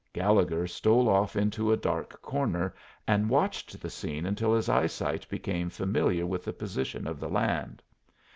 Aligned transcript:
Gallegher 0.13 0.65
stole 0.65 1.07
off 1.07 1.35
into 1.35 1.71
a 1.71 1.77
dark 1.77 2.23
corner, 2.23 2.73
and 3.07 3.29
watched 3.29 3.79
the 3.79 3.89
scene 3.91 4.25
until 4.25 4.51
his 4.55 4.67
eyesight 4.67 5.29
became 5.29 5.69
familiar 5.69 6.25
with 6.25 6.43
the 6.43 6.53
position 6.53 7.05
of 7.05 7.19
the 7.19 7.29
land. 7.29 7.83